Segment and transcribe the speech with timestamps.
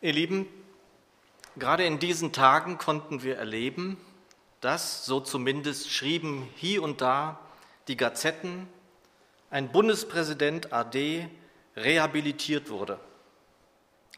[0.00, 0.46] Ihr Lieben,
[1.56, 3.96] gerade in diesen Tagen konnten wir erleben,
[4.60, 7.40] dass, so zumindest schrieben hier und da
[7.88, 8.68] die Gazetten,
[9.50, 11.28] ein Bundespräsident AD
[11.76, 13.00] rehabilitiert wurde.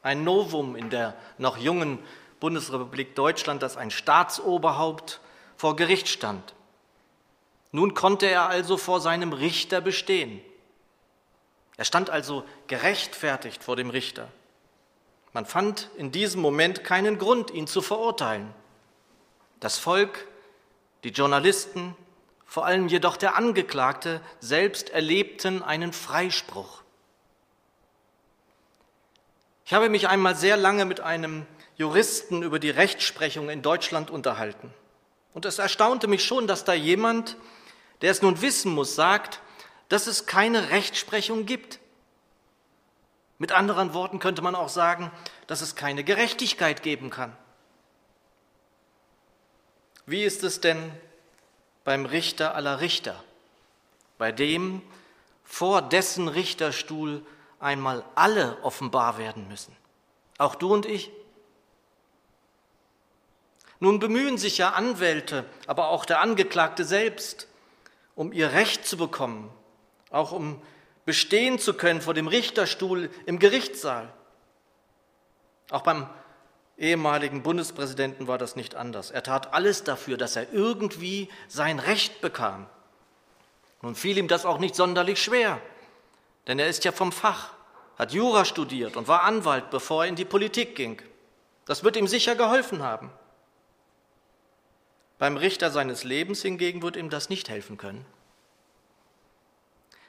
[0.02, 1.98] Ein Novum in der noch jungen
[2.40, 5.20] Bundesrepublik Deutschland, dass ein Staatsoberhaupt
[5.56, 6.54] vor Gericht stand.
[7.72, 10.42] Nun konnte er also vor seinem Richter bestehen.
[11.78, 14.28] Er stand also gerechtfertigt vor dem Richter.
[15.32, 18.52] Man fand in diesem Moment keinen Grund, ihn zu verurteilen.
[19.60, 20.26] Das Volk,
[21.04, 21.94] die Journalisten,
[22.46, 26.82] vor allem jedoch der Angeklagte selbst erlebten einen Freispruch.
[29.64, 34.74] Ich habe mich einmal sehr lange mit einem Juristen über die Rechtsprechung in Deutschland unterhalten.
[35.32, 37.36] Und es erstaunte mich schon, dass da jemand,
[38.02, 39.40] der es nun wissen muss, sagt,
[39.88, 41.79] dass es keine Rechtsprechung gibt.
[43.40, 45.10] Mit anderen Worten könnte man auch sagen,
[45.46, 47.34] dass es keine Gerechtigkeit geben kann.
[50.04, 50.92] Wie ist es denn
[51.82, 53.24] beim Richter aller Richter,
[54.18, 54.82] bei dem
[55.42, 57.26] vor dessen Richterstuhl
[57.58, 59.74] einmal alle offenbar werden müssen?
[60.36, 61.10] Auch du und ich?
[63.78, 67.48] Nun bemühen sich ja Anwälte, aber auch der Angeklagte selbst,
[68.14, 69.50] um ihr Recht zu bekommen
[70.10, 70.60] auch um
[71.10, 74.12] bestehen zu können vor dem Richterstuhl im Gerichtssaal.
[75.70, 76.08] Auch beim
[76.78, 79.10] ehemaligen Bundespräsidenten war das nicht anders.
[79.10, 82.68] Er tat alles dafür, dass er irgendwie sein Recht bekam.
[83.82, 85.60] Nun fiel ihm das auch nicht sonderlich schwer,
[86.46, 87.54] denn er ist ja vom Fach,
[87.98, 91.02] hat Jura studiert und war Anwalt, bevor er in die Politik ging.
[91.64, 93.10] Das wird ihm sicher geholfen haben.
[95.18, 98.06] Beim Richter seines Lebens hingegen wird ihm das nicht helfen können.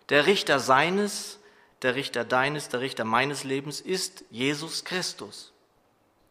[0.10, 1.40] Der Richter seines,
[1.82, 5.52] der Richter deines, der Richter meines Lebens ist Jesus Christus.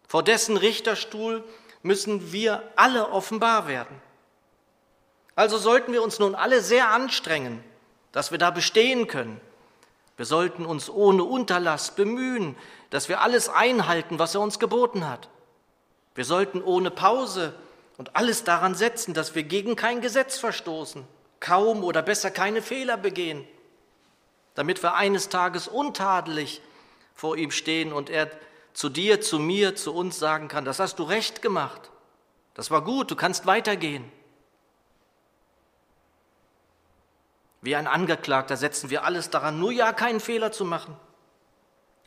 [0.07, 1.45] Vor dessen Richterstuhl
[1.83, 4.01] müssen wir alle offenbar werden.
[5.35, 7.65] Also sollten wir uns nun alle sehr anstrengen,
[8.13, 9.41] dass wir da bestehen können.
[10.17, 12.57] Wir sollten uns ohne Unterlass bemühen,
[12.91, 15.29] dass wir alles einhalten, was er uns geboten hat.
[16.15, 17.55] Wir sollten ohne Pause
[17.97, 21.05] und alles daran setzen, dass wir gegen kein Gesetz verstoßen,
[21.39, 23.47] kaum oder besser keine Fehler begehen
[24.55, 26.61] damit wir eines Tages untadelig
[27.15, 28.31] vor ihm stehen und er
[28.73, 31.91] zu dir, zu mir, zu uns sagen kann, das hast du recht gemacht,
[32.55, 34.11] das war gut, du kannst weitergehen.
[37.63, 40.97] Wie ein Angeklagter setzen wir alles daran, nur ja keinen Fehler zu machen.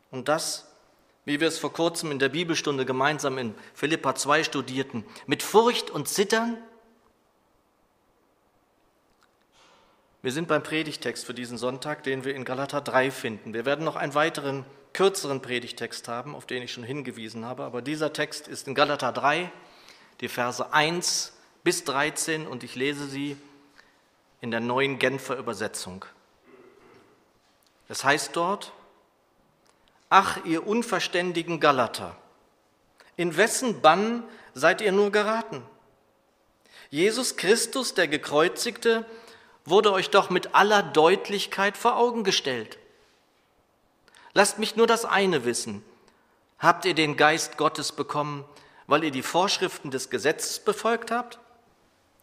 [0.09, 0.67] Und das,
[1.25, 5.89] wie wir es vor kurzem in der Bibelstunde gemeinsam in Philippa 2 studierten, mit Furcht
[5.91, 6.57] und Zittern
[10.23, 13.53] Wir sind beim Predigtext für diesen Sonntag, den wir in Galater 3 finden.
[13.53, 17.81] Wir werden noch einen weiteren kürzeren Predigtext haben, auf den ich schon hingewiesen habe, aber
[17.81, 19.51] dieser Text ist in Galater 3,
[20.21, 21.33] die Verse 1
[21.65, 23.35] bis 13 und ich lese sie
[24.39, 26.05] in der neuen Genfer Übersetzung.
[27.89, 28.71] Es heißt dort,
[30.07, 32.15] Ach, ihr unverständigen Galater,
[33.17, 34.23] in wessen Bann
[34.53, 35.63] seid ihr nur geraten?
[36.91, 39.05] Jesus Christus, der Gekreuzigte,
[39.65, 42.77] wurde euch doch mit aller Deutlichkeit vor Augen gestellt.
[44.33, 45.83] Lasst mich nur das eine wissen.
[46.59, 48.45] Habt ihr den Geist Gottes bekommen,
[48.87, 51.39] weil ihr die Vorschriften des Gesetzes befolgt habt?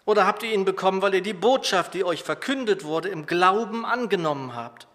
[0.07, 3.85] Oder habt ihr ihn bekommen, weil ihr die Botschaft, die euch verkündet wurde, im Glauben
[3.85, 4.87] angenommen habt?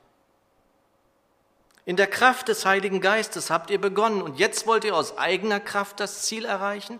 [1.85, 5.59] In der Kraft des Heiligen Geistes habt ihr begonnen und jetzt wollt ihr aus eigener
[5.59, 6.99] Kraft das Ziel erreichen?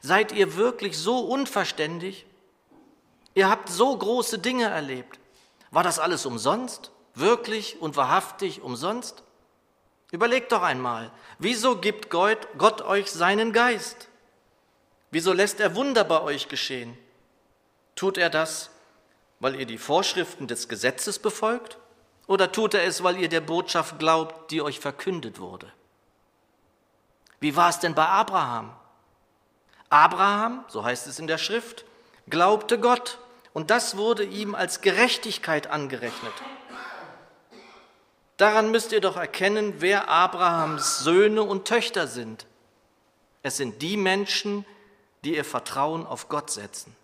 [0.00, 2.24] Seid ihr wirklich so unverständig?
[3.34, 5.18] Ihr habt so große Dinge erlebt.
[5.70, 6.90] War das alles umsonst?
[7.14, 9.22] Wirklich und wahrhaftig umsonst?
[10.10, 14.08] Überlegt doch einmal, wieso gibt Gott, Gott euch seinen Geist?
[15.10, 16.96] Wieso lässt er Wunder bei euch geschehen?
[17.96, 18.70] Tut er das,
[19.40, 21.78] weil ihr die Vorschriften des Gesetzes befolgt?
[22.26, 25.72] Oder tut er es, weil ihr der Botschaft glaubt, die euch verkündet wurde?
[27.40, 28.74] Wie war es denn bei Abraham?
[29.88, 31.84] Abraham, so heißt es in der Schrift,
[32.28, 33.18] glaubte Gott
[33.52, 36.32] und das wurde ihm als Gerechtigkeit angerechnet.
[38.36, 42.46] Daran müsst ihr doch erkennen, wer Abrahams Söhne und Töchter sind.
[43.42, 44.64] Es sind die Menschen,
[45.24, 46.96] die ihr Vertrauen auf Gott setzen.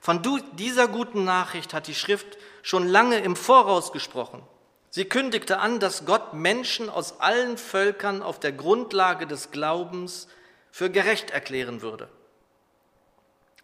[0.00, 0.22] Von
[0.54, 4.42] dieser guten Nachricht hat die Schrift schon lange im Voraus gesprochen.
[4.90, 10.28] Sie kündigte an, dass Gott Menschen aus allen Völkern auf der Grundlage des Glaubens
[10.70, 12.08] für gerecht erklären würde.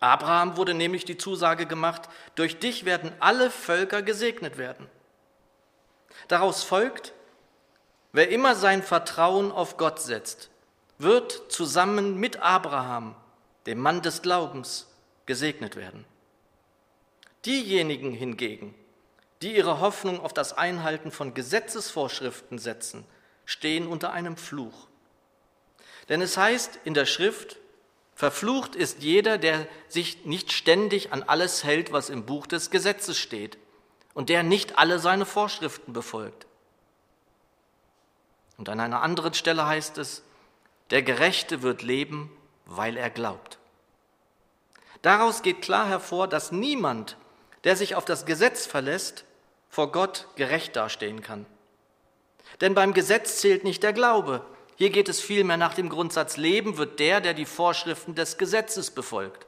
[0.05, 4.89] Abraham wurde nämlich die Zusage gemacht, durch dich werden alle Völker gesegnet werden.
[6.29, 7.13] Daraus folgt,
[8.15, 10.49] Wer immer sein Vertrauen auf Gott setzt,
[10.99, 13.17] wird zusammen mit Abraham,
[13.67, 14.87] dem Mann des Glaubens,
[15.27, 16.05] gesegnet werden.
[17.45, 18.73] Diejenigen hingegen,
[19.43, 23.05] die ihre Hoffnung auf das Einhalten von Gesetzesvorschriften setzen,
[23.47, 24.87] stehen unter einem Fluch.
[26.09, 27.57] Denn es heißt in der Schrift,
[28.15, 33.19] verflucht ist jeder, der sich nicht ständig an alles hält, was im Buch des Gesetzes
[33.19, 33.59] steht
[34.15, 36.47] und der nicht alle seine Vorschriften befolgt.
[38.57, 40.23] Und an einer anderen Stelle heißt es,
[40.91, 42.31] der Gerechte wird leben,
[42.67, 43.59] weil er glaubt.
[45.03, 47.17] Daraus geht klar hervor, dass niemand,
[47.65, 49.25] der sich auf das Gesetz verlässt,
[49.69, 51.47] vor Gott gerecht dastehen kann.
[52.61, 54.45] Denn beim Gesetz zählt nicht der Glaube.
[54.77, 58.91] Hier geht es vielmehr nach dem Grundsatz Leben wird der, der die Vorschriften des Gesetzes
[58.91, 59.47] befolgt.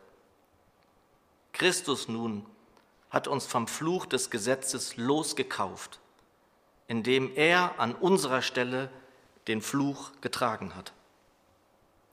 [1.53, 2.47] Christus nun
[3.11, 5.99] hat uns vom Fluch des Gesetzes losgekauft,
[6.87, 8.91] indem er an unserer Stelle
[9.49, 10.93] den Fluch getragen hat.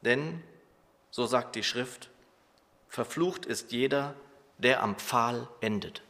[0.01, 0.41] Denn,
[1.11, 2.09] so sagt die Schrift,
[2.89, 4.15] verflucht ist jeder,
[4.57, 6.01] der am Pfahl endet.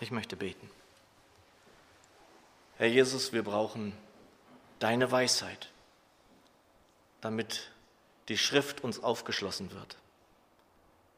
[0.00, 0.68] Ich möchte beten.
[2.76, 3.96] Herr Jesus, wir brauchen
[4.78, 5.70] deine Weisheit,
[7.20, 7.70] damit
[8.28, 9.96] die Schrift uns aufgeschlossen wird.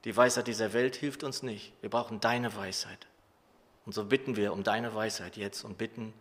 [0.04, 1.72] Die Weisheit dieser Welt hilft uns nicht.
[1.80, 3.06] Wir brauchen deine Weisheit.
[3.84, 6.12] Und so bitten wir um deine Weisheit jetzt und bitten,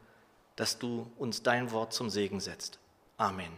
[0.56, 2.80] dass du uns dein Wort zum Segen setzt.
[3.18, 3.52] Amen.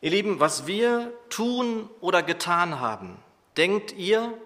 [0.00, 3.16] Ihr Lieben, was wir tun oder getan haben,
[3.56, 4.36] denkt ihr,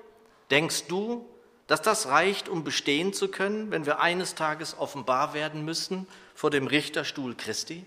[0.51, 1.29] denkst du,
[1.67, 6.07] dass das reicht, um bestehen zu können, wenn wir eines Tages offenbar werden müssen
[6.39, 7.85] vor dem Richterstuhl Christi?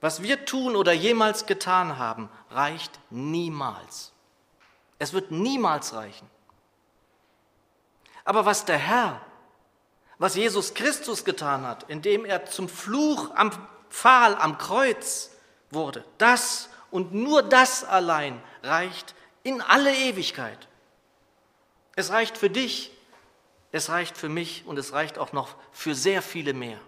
[0.00, 4.12] Was wir tun oder jemals getan haben, reicht niemals.
[5.00, 6.30] Es wird niemals reichen.
[8.24, 9.20] Aber was der Herr,
[10.18, 13.50] was Jesus Christus getan hat, indem er zum Fluch am
[13.90, 15.32] Pfahl am Kreuz
[15.72, 16.04] wurde.
[16.18, 20.68] Das und nur das allein reicht in alle Ewigkeit.
[21.96, 22.95] Es reicht für dich,
[23.76, 26.80] es reicht für mich und es reicht auch noch für sehr viele mehr.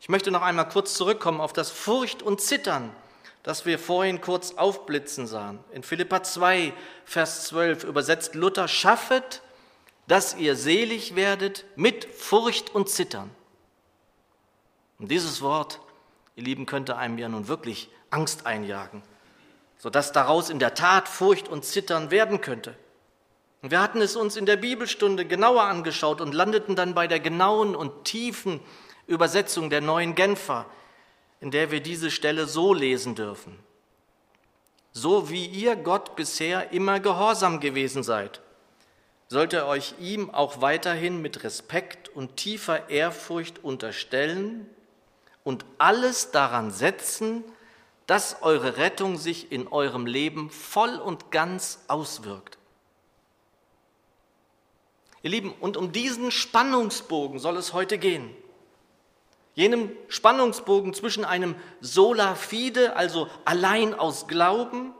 [0.00, 2.94] Ich möchte noch einmal kurz zurückkommen auf das Furcht und Zittern,
[3.42, 5.58] das wir vorhin kurz aufblitzen sahen.
[5.72, 6.72] In Philippa 2,
[7.04, 9.42] Vers 12 übersetzt Luther, schaffet,
[10.06, 13.30] dass ihr selig werdet mit Furcht und Zittern.
[14.98, 15.80] Und dieses Wort,
[16.36, 19.02] ihr Lieben, könnte einem ja nun wirklich Angst einjagen,
[19.76, 22.76] sodass daraus in der Tat Furcht und Zittern werden könnte.
[23.62, 27.74] Wir hatten es uns in der Bibelstunde genauer angeschaut und landeten dann bei der genauen
[27.74, 28.60] und tiefen
[29.06, 30.66] Übersetzung der neuen Genfer,
[31.40, 33.58] in der wir diese Stelle so lesen dürfen.
[34.92, 38.40] So wie ihr Gott bisher immer gehorsam gewesen seid,
[39.28, 44.66] sollt ihr euch ihm auch weiterhin mit Respekt und tiefer Ehrfurcht unterstellen
[45.44, 47.44] und alles daran setzen,
[48.06, 52.57] dass eure Rettung sich in eurem Leben voll und ganz auswirkt.
[55.22, 58.34] Ihr Lieben, und um diesen Spannungsbogen soll es heute gehen.
[59.54, 64.94] Jenem Spannungsbogen zwischen einem Sola fide, also allein aus Glauben,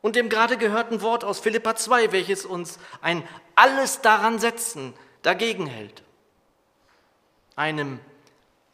[0.00, 3.26] und dem gerade gehörten Wort aus Philippa 2, welches uns ein
[3.56, 6.04] alles daran setzen dagegen hält.
[7.56, 7.98] Einem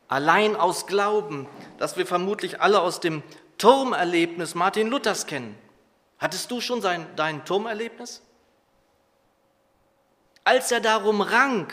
[0.08, 1.48] allein aus Glauben,
[1.78, 3.22] das wir vermutlich alle aus dem
[3.56, 5.56] Turmerlebnis Martin Luthers kennen.
[6.18, 8.22] Hattest du schon sein, dein Turmerlebnis?
[10.44, 11.72] Als er darum rang,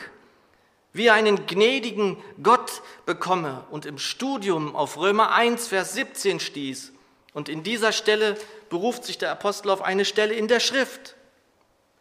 [0.94, 6.92] wie er einen gnädigen Gott bekomme und im Studium auf Römer 1, Vers 17 stieß.
[7.34, 8.38] Und in dieser Stelle
[8.70, 11.16] beruft sich der Apostel auf eine Stelle in der Schrift.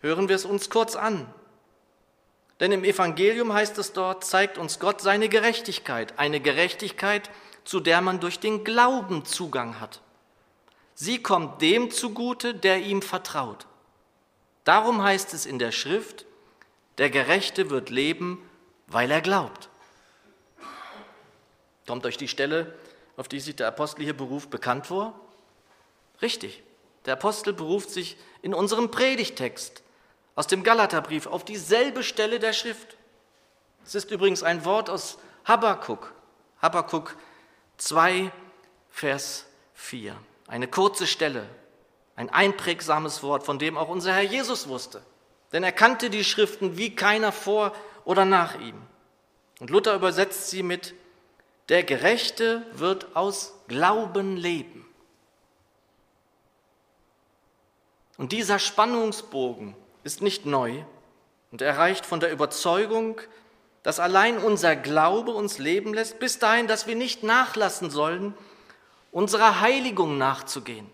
[0.01, 1.33] Hören wir es uns kurz an.
[2.59, 7.31] Denn im Evangelium heißt es dort, zeigt uns Gott seine Gerechtigkeit, eine Gerechtigkeit,
[7.65, 10.01] zu der man durch den Glauben Zugang hat.
[10.95, 13.67] Sie kommt dem zugute, der ihm vertraut.
[14.65, 16.27] Darum heißt es in der Schrift,
[17.01, 18.47] der Gerechte wird leben,
[18.87, 19.71] weil er glaubt.
[21.87, 22.79] Kommt euch die Stelle,
[23.17, 25.19] auf die sich der Apostel hier beruft, bekannt vor?
[26.21, 26.63] Richtig.
[27.07, 29.83] Der Apostel beruft sich in unserem Predigtext
[30.35, 32.99] aus dem Galaterbrief auf dieselbe Stelle der Schrift.
[33.87, 35.17] Es ist übrigens ein Wort aus
[35.47, 36.13] Habakkuk,
[36.61, 37.17] Habakkuk
[37.79, 38.31] 2,
[38.91, 40.15] Vers 4.
[40.49, 41.47] Eine kurze Stelle,
[42.15, 45.03] ein einprägsames Wort, von dem auch unser Herr Jesus wusste.
[45.53, 48.81] Denn er kannte die Schriften wie keiner vor oder nach ihm.
[49.59, 50.95] Und Luther übersetzt sie mit,
[51.69, 54.87] der Gerechte wird aus Glauben leben.
[58.17, 60.83] Und dieser Spannungsbogen ist nicht neu.
[61.51, 63.21] und er reicht von der Überzeugung,
[63.83, 68.35] dass allein unser Glaube uns leben lässt, bis dahin, dass wir nicht nachlassen sollen,
[69.11, 70.89] unserer Heiligung nachzugehen.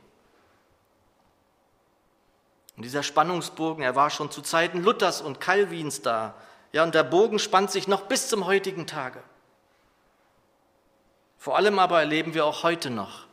[2.76, 6.34] Und dieser Spannungsbogen, er war schon zu Zeiten Luthers und Calvins da.
[6.72, 9.22] Ja, und der Bogen spannt sich noch bis zum heutigen Tage.
[11.38, 13.26] Vor allem aber erleben wir auch heute noch,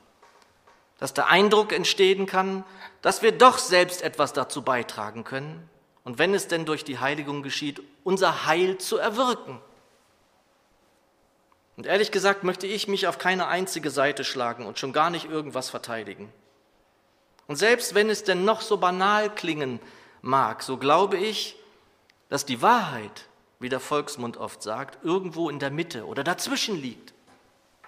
[1.00, 2.64] dass der Eindruck entstehen kann,
[3.02, 5.70] dass wir doch selbst etwas dazu beitragen können,
[6.04, 9.62] und wenn es denn durch die Heiligung geschieht, unser Heil zu erwirken.
[11.78, 15.30] Und ehrlich gesagt möchte ich mich auf keine einzige Seite schlagen und schon gar nicht
[15.30, 16.32] irgendwas verteidigen.
[17.48, 19.80] Und selbst wenn es denn noch so banal klingen
[20.22, 21.56] mag, so glaube ich,
[22.30, 23.28] dass die Wahrheit,
[23.60, 27.14] wie der Volksmund oft sagt, irgendwo in der Mitte oder dazwischen liegt,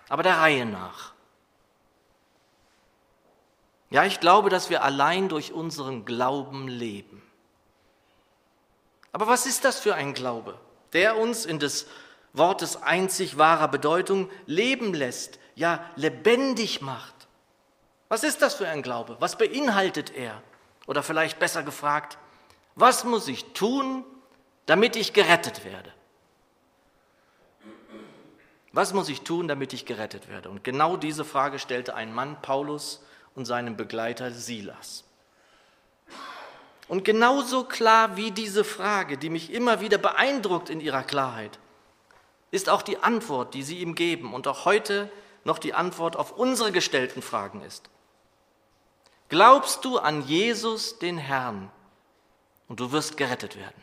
[0.10, 1.14] aber der Reihe nach.
[3.90, 7.22] Ja, ich glaube, dass wir allein durch unseren Glauben leben.
[9.12, 10.60] Aber was ist das für ein Glaube,
[10.92, 11.88] der uns in des
[12.34, 17.15] Wortes einzig wahrer Bedeutung leben lässt, ja lebendig macht?
[18.10, 19.18] Was ist das für ein Glaube?
[19.20, 20.42] Was beinhaltet er?
[20.88, 22.18] Oder vielleicht besser gefragt,
[22.76, 24.04] was muss ich tun,
[24.66, 25.92] damit ich gerettet werde?
[28.72, 30.50] Was muss ich tun, damit ich gerettet werde?
[30.50, 33.02] Und genau diese Frage stellte ein Mann Paulus
[33.34, 35.06] und seinem Begleiter Silas.
[36.88, 41.58] Und genauso klar wie diese Frage, die mich immer wieder beeindruckt in ihrer Klarheit,
[42.52, 45.10] ist auch die Antwort, die sie ihm geben und auch heute
[45.44, 47.90] noch die Antwort auf unsere gestellten Fragen ist.
[49.30, 51.72] Glaubst du an Jesus, den Herrn,
[52.68, 53.82] und du wirst gerettet werden?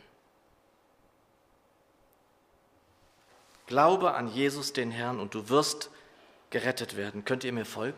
[3.67, 5.89] Glaube an Jesus, den Herrn, und du wirst
[6.49, 7.25] gerettet werden.
[7.25, 7.97] Könnt ihr mir folgen?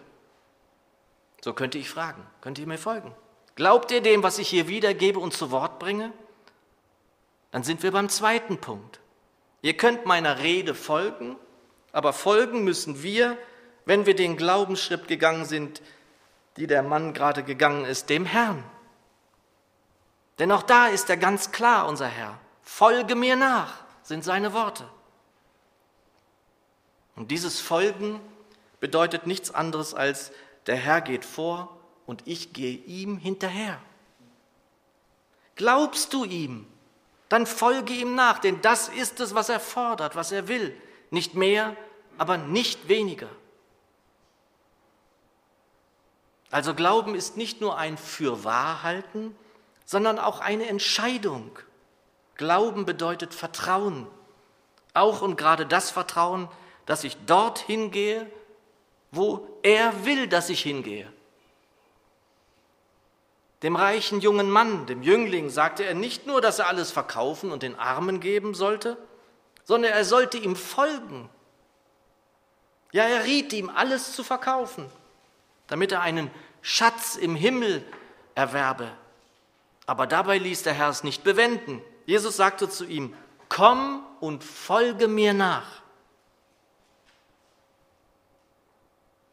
[1.42, 2.26] So könnte ich fragen.
[2.42, 3.14] Könnt ihr mir folgen?
[3.56, 6.12] Glaubt ihr dem, was ich hier wiedergebe und zu Wort bringe?
[7.52, 9.00] Dann sind wir beim zweiten Punkt.
[9.62, 11.38] Ihr könnt meiner Rede folgen,
[11.92, 13.38] aber folgen müssen wir,
[13.86, 15.82] wenn wir den Glaubensschritt gegangen sind,
[16.58, 18.64] die der Mann gerade gegangen ist, dem Herrn.
[20.40, 22.38] Denn auch da ist er ganz klar, unser Herr.
[22.62, 24.88] Folge mir nach, sind seine Worte.
[27.16, 28.20] Und dieses Folgen
[28.80, 30.32] bedeutet nichts anderes als,
[30.68, 33.80] der Herr geht vor und ich gehe ihm hinterher.
[35.56, 36.68] Glaubst du ihm,
[37.30, 40.76] dann folge ihm nach, denn das ist es, was er fordert, was er will.
[41.12, 41.76] Nicht mehr,
[42.18, 43.30] aber nicht weniger.
[46.52, 49.36] Also Glauben ist nicht nur ein Fürwahrhalten,
[49.86, 51.58] sondern auch eine Entscheidung.
[52.36, 54.08] Glauben bedeutet Vertrauen.
[54.94, 56.50] Auch und gerade das Vertrauen,
[56.86, 58.30] dass ich dorthin gehe,
[59.12, 61.12] wo er will, dass ich hingehe.
[63.64, 67.64] Dem reichen jungen Mann, dem Jüngling, sagte er nicht nur, dass er alles verkaufen und
[67.64, 68.98] den Armen geben sollte,
[69.64, 71.30] sondern er sollte ihm folgen.
[72.92, 74.86] Ja, er riet ihm, alles zu verkaufen,
[75.68, 76.32] damit er einen
[76.62, 77.86] Schatz im Himmel
[78.34, 78.92] erwerbe.
[79.86, 81.82] Aber dabei ließ der Herr es nicht bewenden.
[82.06, 83.16] Jesus sagte zu ihm,
[83.50, 85.82] komm und folge mir nach.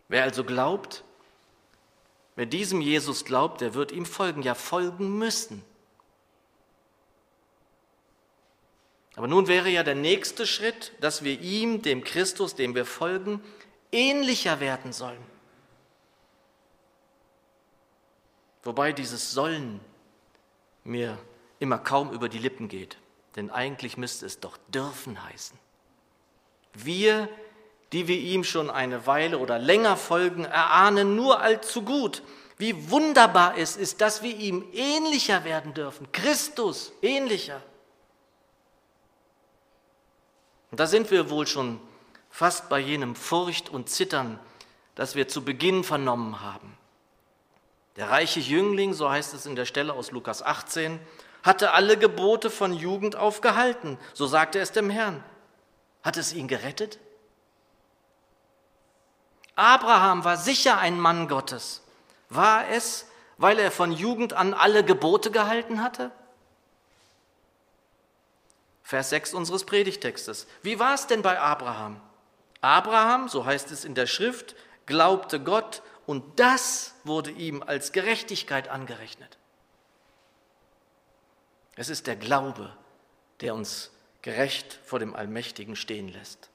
[0.08, 1.04] Wer also glaubt,
[2.34, 5.62] Wer diesem Jesus glaubt, der wird ihm folgen, ja folgen müssen.
[9.14, 13.42] Aber nun wäre ja der nächste Schritt, dass wir ihm, dem Christus, dem wir folgen,
[13.90, 15.22] ähnlicher werden sollen.
[18.62, 19.80] Wobei dieses Sollen
[20.84, 21.18] mir
[21.58, 22.96] immer kaum über die Lippen geht,
[23.36, 25.58] denn eigentlich müsste es doch dürfen heißen.
[26.74, 27.28] Wir
[27.92, 32.22] die wir ihm schon eine Weile oder länger folgen, erahnen nur allzu gut,
[32.56, 37.60] wie wunderbar es ist, dass wir ihm ähnlicher werden dürfen, Christus ähnlicher.
[40.70, 41.80] Und da sind wir wohl schon
[42.30, 44.38] fast bei jenem Furcht und Zittern,
[44.94, 46.78] das wir zu Beginn vernommen haben.
[47.96, 50.98] Der reiche Jüngling, so heißt es in der Stelle aus Lukas 18,
[51.42, 55.22] hatte alle Gebote von Jugend auf gehalten, so sagte es dem Herrn.
[56.02, 56.98] Hat es ihn gerettet?
[59.54, 61.82] Abraham war sicher ein Mann Gottes.
[62.28, 63.06] War es,
[63.36, 66.10] weil er von Jugend an alle Gebote gehalten hatte?
[68.82, 70.46] Vers 6 unseres Predigtextes.
[70.62, 72.00] Wie war es denn bei Abraham?
[72.60, 74.54] Abraham, so heißt es in der Schrift,
[74.86, 79.38] glaubte Gott und das wurde ihm als Gerechtigkeit angerechnet.
[81.74, 82.76] Es ist der Glaube,
[83.40, 83.90] der uns
[84.20, 86.50] gerecht vor dem Allmächtigen stehen lässt.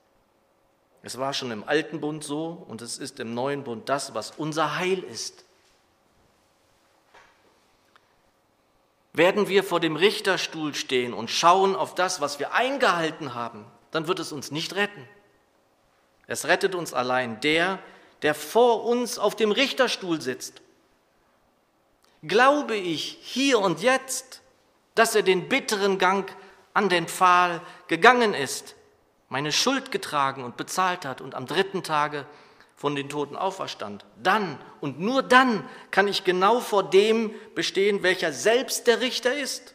[1.02, 4.30] Es war schon im alten Bund so und es ist im neuen Bund das, was
[4.30, 5.44] unser Heil ist.
[9.14, 14.08] werden wir vor dem Richterstuhl stehen und schauen auf das, was wir eingehalten haben, dann
[14.08, 15.10] wird es uns nicht retten.
[16.28, 17.80] Es rettet uns allein der,
[18.22, 20.62] der vor uns auf dem Richterstuhl sitzt.
[22.24, 24.42] Glaube ich hier und jetzt,
[24.96, 26.30] dass er den bitteren Gang
[26.74, 28.76] an den Pfahl gegangen ist,
[29.30, 32.26] meine Schuld getragen und bezahlt hat und am dritten Tage
[32.76, 38.32] von den Toten auferstand, dann und nur dann kann ich genau vor dem bestehen, welcher
[38.32, 39.74] selbst der Richter ist.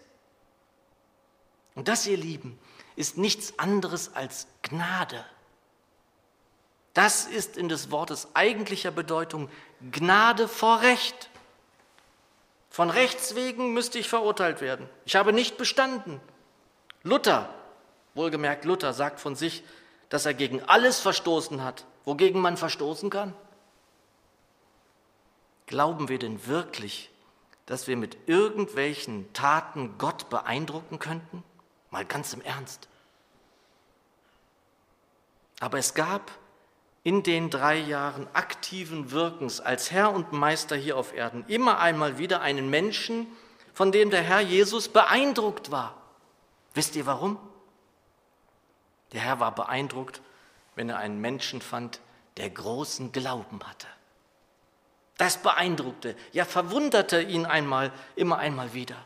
[1.75, 2.59] Und das, ihr Lieben,
[2.97, 5.25] ist nichts anderes als Gnade.
[6.95, 9.49] Das ist in des Wortes eigentlicher Bedeutung
[9.91, 11.31] Gnade vor Recht.
[12.71, 14.89] Von Rechts wegen müsste ich verurteilt werden.
[15.05, 16.21] Ich habe nicht bestanden.
[17.03, 17.53] Luther,
[18.15, 19.63] wohlgemerkt Luther, sagt von sich,
[20.09, 23.35] dass er gegen alles verstoßen hat, wogegen man verstoßen kann?
[25.67, 27.11] Glauben wir denn wirklich,
[27.67, 31.43] dass wir mit irgendwelchen Taten Gott beeindrucken könnten?
[31.91, 32.89] Mal ganz im Ernst.
[35.61, 36.31] Aber es gab
[37.05, 42.19] in den drei Jahren aktiven Wirkens als Herr und Meister hier auf Erden immer einmal
[42.19, 43.27] wieder einen Menschen,
[43.75, 45.97] von dem der Herr Jesus beeindruckt war.
[46.75, 47.39] Wisst ihr warum?
[49.13, 50.23] Der Herr war beeindruckt,
[50.75, 52.01] wenn er einen Menschen fand,
[52.37, 53.89] der großen Glauben hatte.
[55.19, 58.97] Das beeindruckte, ja verwunderte ihn einmal, immer einmal wieder.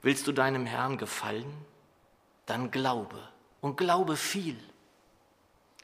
[0.00, 1.64] Willst du deinem Herrn gefallen?
[2.46, 3.18] Dann glaube
[3.60, 4.58] und glaube viel.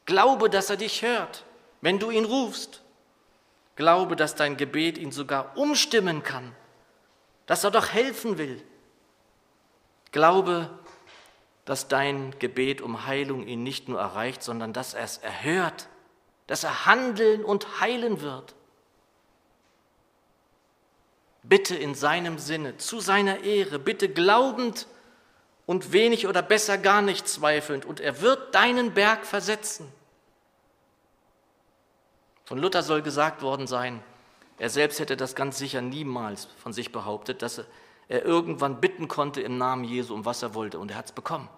[0.04, 1.44] Glaube, dass er dich hört,
[1.80, 2.82] wenn du ihn rufst.
[3.76, 6.54] Glaube, dass dein Gebet ihn sogar umstimmen kann,
[7.46, 8.62] dass er doch helfen will.
[10.10, 10.70] Glaube,
[11.64, 15.88] dass dein Gebet um Heilung ihn nicht nur erreicht, sondern dass er es erhört,
[16.46, 18.54] dass er handeln und heilen wird.
[21.42, 24.86] Bitte in seinem Sinne, zu seiner Ehre, bitte glaubend
[25.68, 29.93] und wenig oder besser gar nicht zweifelnd, und er wird deinen Berg versetzen.
[32.47, 34.02] Von Luther soll gesagt worden sein,
[34.56, 37.60] er selbst hätte das ganz sicher niemals von sich behauptet, dass
[38.08, 41.12] er irgendwann bitten konnte im Namen Jesu um was er wollte, und er hat es
[41.12, 41.50] bekommen.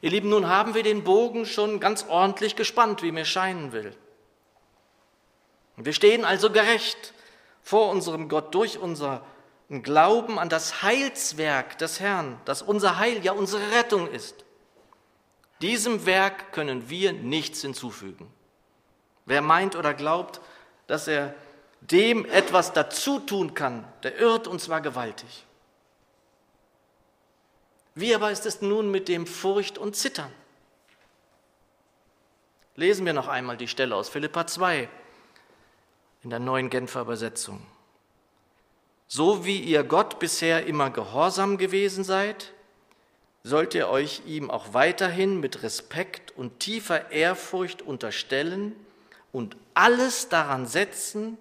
[0.00, 3.94] Ihr Lieben, nun haben wir den Bogen schon ganz ordentlich gespannt, wie mir scheinen will.
[5.76, 7.12] Wir stehen also gerecht
[7.62, 8.78] vor unserem Gott durch
[9.70, 14.44] unseren Glauben an das Heilswerk des Herrn, das unser Heil, ja unsere Rettung ist.
[15.62, 18.32] Diesem Werk können wir nichts hinzufügen.
[19.26, 20.40] Wer meint oder glaubt,
[20.88, 21.34] dass er
[21.80, 25.46] dem etwas dazu tun kann, der irrt und zwar gewaltig.
[27.94, 30.32] Wie aber ist es nun mit dem Furcht und Zittern?
[32.74, 34.88] Lesen wir noch einmal die Stelle aus Philippa 2
[36.22, 37.64] in der neuen Genfer Übersetzung.
[39.12, 42.52] So wie ihr Gott bisher immer gehorsam gewesen seid,
[43.42, 48.76] sollt ihr euch ihm auch weiterhin mit Respekt und tiefer Ehrfurcht unterstellen
[49.32, 51.38] und alles daran setzen,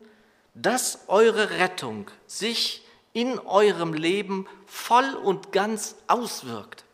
[0.56, 6.86] dass eure Rettung sich in eurem Leben voll und ganz auswirkt.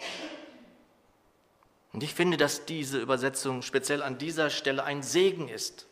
[1.94, 5.88] Und ich finde, dass diese Übersetzung speziell an dieser Stelle ein Segen ist.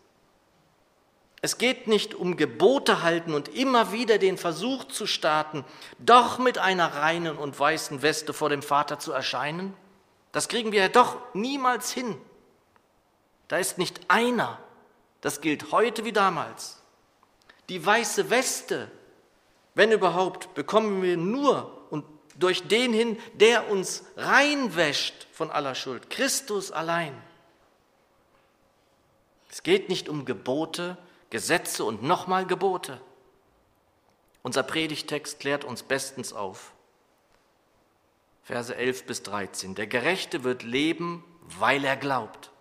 [1.44, 5.64] Es geht nicht um Gebote halten und immer wieder den Versuch zu starten,
[6.00, 9.76] doch mit einer reinen und weißen Weste vor dem Vater zu erscheinen.
[10.32, 12.18] Das kriegen wir ja doch niemals hin.
[13.50, 14.58] Da ist nicht einer,
[15.22, 16.82] das gilt heute wie damals.
[17.70, 18.90] Die weiße Weste
[19.76, 22.06] wenn überhaupt, bekommen wir nur und
[22.38, 27.20] durch den hin, der uns reinwäscht von aller Schuld, Christus allein.
[29.50, 30.98] Es geht nicht um Gebote,
[31.34, 33.02] Gesetze und nochmal Gebote.
[34.44, 36.74] Unser Predigtext klärt uns bestens auf.
[38.44, 39.74] Verse 11 bis 13.
[39.74, 42.52] Der Gerechte wird leben, weil er glaubt.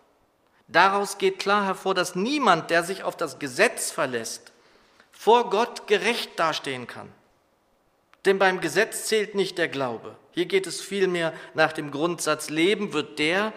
[0.69, 4.53] Daraus geht klar hervor, dass niemand, der sich auf das Gesetz verlässt,
[5.11, 7.13] vor Gott gerecht dastehen kann.
[8.25, 10.17] Denn beim Gesetz zählt nicht der Glaube.
[10.31, 13.53] Hier geht es vielmehr nach dem Grundsatz, Leben wird der,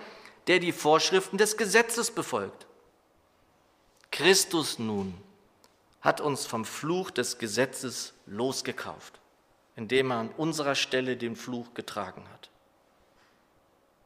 [0.47, 2.67] der die Vorschriften des Gesetzes befolgt.
[4.15, 5.13] Christus nun
[5.99, 9.19] hat uns vom Fluch des Gesetzes losgekauft,
[9.75, 12.49] indem er an unserer Stelle den Fluch getragen hat.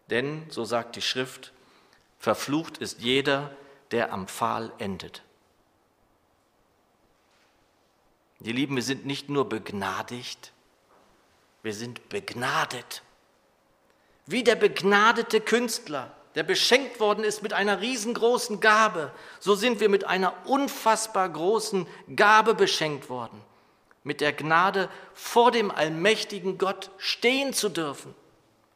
[0.10, 1.54] Denn, so sagt die Schrift,
[2.17, 3.56] verflucht ist jeder,
[3.91, 5.22] der am Pfahl endet.
[8.39, 10.54] Die Lieben, wir sind nicht nur begnadigt,
[11.62, 13.04] wir sind begnadet.
[14.26, 19.89] Wie der begnadete Künstler, der beschenkt worden ist mit einer riesengroßen Gabe, so sind wir
[19.89, 23.42] mit einer unfassbar großen Gabe beschenkt worden,
[24.04, 28.13] mit der Gnade vor dem allmächtigen Gott stehen zu dürfen,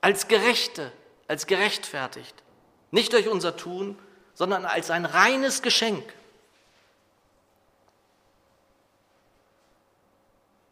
[0.01, 0.91] als Gerechte,
[1.27, 2.35] als gerechtfertigt,
[2.91, 3.97] nicht durch unser Tun,
[4.33, 6.03] sondern als ein reines Geschenk.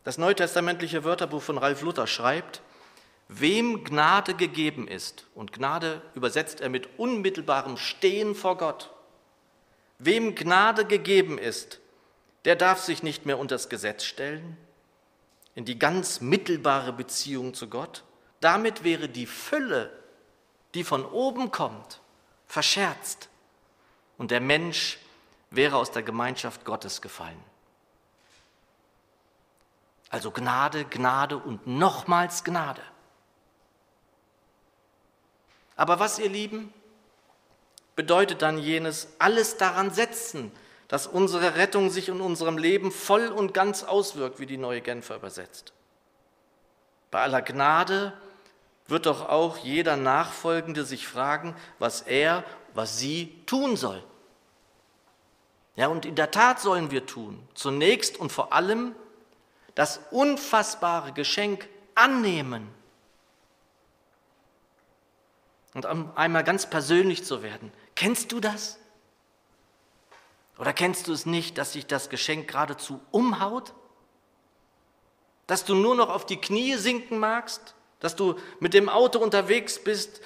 [0.03, 2.61] Das neutestamentliche Wörterbuch von Ralf Luther schreibt,
[3.33, 8.89] Wem Gnade gegeben ist, und Gnade übersetzt er mit unmittelbarem Stehen vor Gott,
[9.99, 11.79] wem Gnade gegeben ist,
[12.43, 14.57] der darf sich nicht mehr unter das Gesetz stellen,
[15.55, 18.03] in die ganz mittelbare Beziehung zu Gott.
[18.41, 19.93] Damit wäre die Fülle,
[20.73, 22.01] die von oben kommt,
[22.47, 23.29] verscherzt
[24.17, 24.99] und der Mensch
[25.51, 27.41] wäre aus der Gemeinschaft Gottes gefallen.
[30.09, 32.81] Also Gnade, Gnade und nochmals Gnade.
[35.81, 36.71] Aber was, ihr Lieben,
[37.95, 40.51] bedeutet dann jenes alles daran setzen,
[40.87, 45.15] dass unsere Rettung sich in unserem Leben voll und ganz auswirkt, wie die neue Genfer
[45.15, 45.73] übersetzt.
[47.09, 48.13] Bei aller Gnade
[48.85, 52.43] wird doch auch jeder Nachfolgende sich fragen, was er,
[52.75, 54.03] was sie tun soll.
[55.75, 58.93] Ja, und in der Tat sollen wir tun, zunächst und vor allem
[59.73, 62.71] das unfassbare Geschenk annehmen
[65.73, 67.71] und um einmal ganz persönlich zu werden.
[67.95, 68.77] Kennst du das?
[70.57, 73.73] Oder kennst du es nicht, dass sich das Geschenk geradezu umhaut?
[75.47, 77.75] Dass du nur noch auf die Knie sinken magst?
[77.99, 80.21] Dass du mit dem Auto unterwegs bist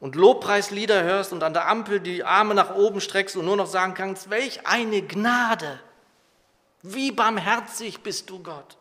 [0.00, 3.66] und Lobpreislieder hörst und an der Ampel die Arme nach oben streckst und nur noch
[3.66, 5.80] sagen kannst, welch eine Gnade!
[6.82, 8.76] Wie barmherzig bist du, Gott!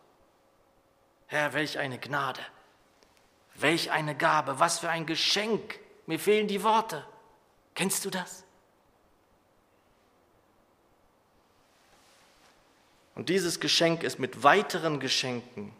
[1.25, 2.41] Herr, welch eine Gnade!
[3.57, 5.79] Welch eine Gabe, was für ein Geschenk.
[6.05, 7.05] Mir fehlen die Worte.
[7.73, 8.43] Kennst du das?
[13.15, 15.73] Und dieses Geschenk ist mit weiteren Geschenken,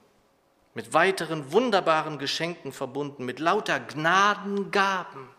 [0.73, 5.29] mit weiteren wunderbaren Geschenken verbunden, mit lauter Gnadengaben,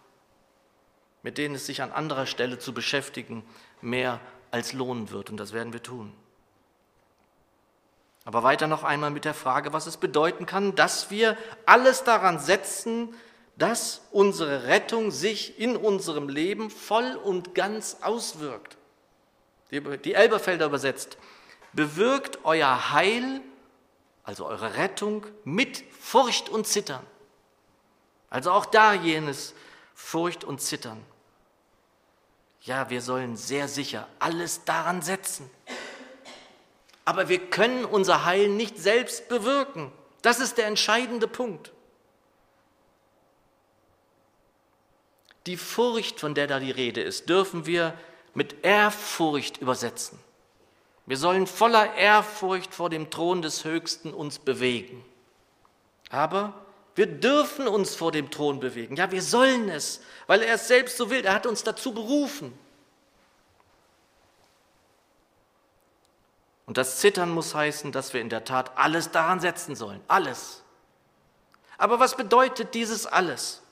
[1.25, 3.45] mit denen es sich an anderer Stelle zu beschäftigen
[3.81, 4.21] mehr
[4.53, 5.31] als lohnen wird.
[5.31, 6.13] Und das werden wir tun.
[8.29, 12.39] Aber weiter noch einmal mit der Frage, was es bedeuten kann, dass wir alles daran
[12.39, 13.15] setzen,
[13.57, 18.77] dass unsere Rettung sich in unserem Leben voll und ganz auswirkt.
[19.71, 21.17] Die Elberfelder übersetzt,
[21.73, 23.41] bewirkt euer Heil,
[24.25, 27.07] also eure Rettung, mit Furcht und Zittern.
[28.29, 29.55] Also auch da jenes
[29.95, 31.03] Furcht und Zittern.
[32.61, 35.51] Ja, wir sollen sehr sicher alles daran setzen
[37.09, 39.91] aber wir können unser Heil nicht selbst bewirken.
[40.21, 41.73] Das ist der entscheidende Punkt.
[45.47, 47.95] Die Furcht, von der da die Rede ist, dürfen wir
[48.35, 50.19] mit Ehrfurcht übersetzen.
[51.07, 55.03] Wir sollen voller Ehrfurcht vor dem Thron des Höchsten uns bewegen.
[56.11, 56.53] Aber
[56.95, 58.97] wir dürfen uns vor dem Thron bewegen.
[58.97, 61.25] Ja, wir sollen es, weil er es selbst so will.
[61.25, 62.53] Er hat uns dazu berufen.
[66.69, 70.03] Und das Zittern muss heißen, dass wir in der Tat alles daran setzen sollen.
[70.07, 70.63] Alles.
[71.79, 73.63] Aber was bedeutet dieses alles?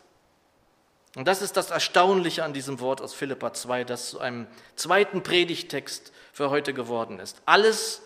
[1.15, 5.23] Und das ist das Erstaunliche an diesem Wort aus Philippa 2, das zu einem zweiten
[5.23, 7.43] Predigtext für heute geworden ist.
[7.45, 8.01] Alles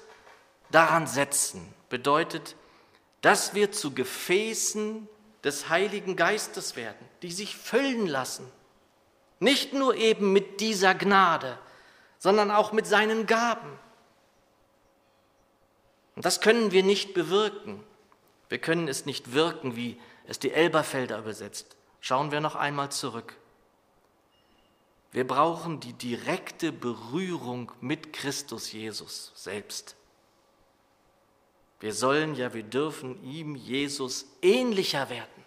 [0.72, 2.56] daran setzen bedeutet,
[3.20, 5.08] dass wir zu Gefäßen
[5.44, 8.50] des Heiligen Geistes werden, die sich füllen lassen.
[9.38, 11.56] Nicht nur eben mit dieser Gnade,
[12.18, 13.78] sondern auch mit seinen Gaben.
[16.20, 17.82] Und das können wir nicht bewirken.
[18.50, 21.78] Wir können es nicht wirken, wie es die Elberfelder übersetzt.
[22.02, 23.38] Schauen wir noch einmal zurück.
[25.12, 29.96] Wir brauchen die direkte Berührung mit Christus Jesus selbst.
[31.80, 35.46] Wir sollen ja, wir dürfen ihm, Jesus, ähnlicher werden.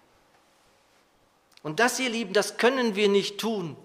[1.62, 3.78] Und das, ihr Lieben, das können wir nicht tun,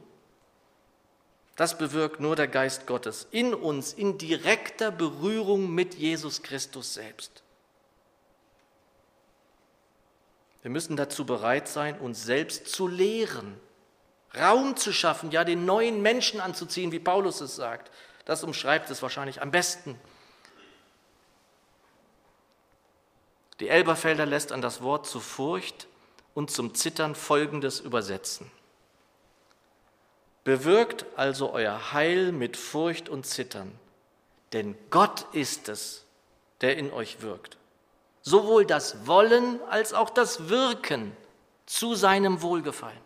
[1.59, 7.43] das bewirkt nur der Geist Gottes in uns, in direkter Berührung mit Jesus Christus selbst.
[10.63, 13.59] Wir müssen dazu bereit sein, uns selbst zu lehren,
[14.39, 17.91] Raum zu schaffen, ja den neuen Menschen anzuziehen, wie Paulus es sagt.
[18.25, 19.99] Das umschreibt es wahrscheinlich am besten.
[23.59, 25.89] Die Elberfelder lässt an das Wort zu Furcht
[26.35, 28.49] und zum Zittern Folgendes übersetzen.
[30.49, 33.71] Bewirkt also euer Heil mit Furcht und Zittern,
[34.55, 36.07] denn Gott ist es,
[36.63, 37.59] der in euch wirkt.
[38.23, 41.15] Sowohl das Wollen als auch das Wirken
[41.67, 42.97] zu seinem Wohlgefallen.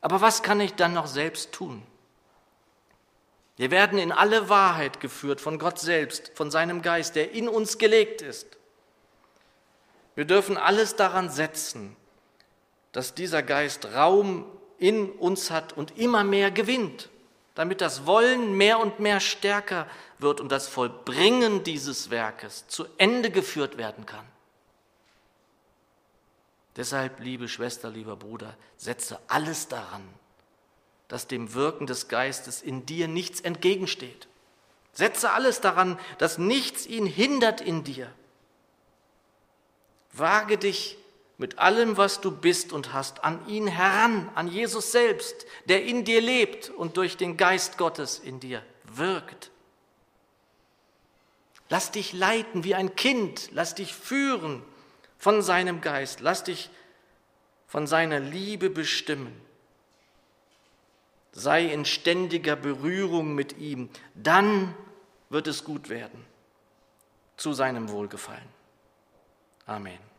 [0.00, 1.86] Aber was kann ich dann noch selbst tun?
[3.56, 7.78] Wir werden in alle Wahrheit geführt von Gott selbst, von seinem Geist, der in uns
[7.78, 8.48] gelegt ist.
[10.16, 11.94] Wir dürfen alles daran setzen,
[12.94, 14.46] dass dieser Geist Raum
[14.78, 17.10] in uns hat und immer mehr gewinnt,
[17.56, 23.30] damit das Wollen mehr und mehr stärker wird und das Vollbringen dieses Werkes zu Ende
[23.30, 24.24] geführt werden kann.
[26.76, 30.08] Deshalb, liebe Schwester, lieber Bruder, setze alles daran,
[31.08, 34.28] dass dem Wirken des Geistes in dir nichts entgegensteht.
[34.92, 38.08] Setze alles daran, dass nichts ihn hindert in dir.
[40.12, 40.96] Wage dich
[41.36, 46.04] mit allem, was du bist und hast, an ihn heran, an Jesus selbst, der in
[46.04, 49.50] dir lebt und durch den Geist Gottes in dir wirkt.
[51.68, 54.62] Lass dich leiten wie ein Kind, lass dich führen
[55.18, 56.70] von seinem Geist, lass dich
[57.66, 59.34] von seiner Liebe bestimmen.
[61.32, 64.72] Sei in ständiger Berührung mit ihm, dann
[65.30, 66.24] wird es gut werden,
[67.36, 68.48] zu seinem Wohlgefallen.
[69.66, 70.13] Amen.